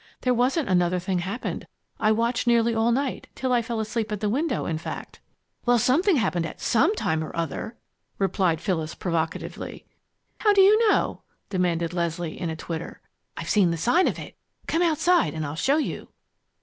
[0.21, 1.67] "There wasn't another thing happened.
[1.99, 5.19] I watched nearly all night till I fell asleep at the window, in fact!"
[5.63, 7.77] "Well, something happened at some time or other!"
[8.17, 9.85] replied Phyllis, provocatively.
[10.39, 12.99] "How do you know?" demanded Leslie, in a twitter.
[13.37, 14.35] "I've seen the sign of it.
[14.65, 16.07] Come outside and I'll show you!"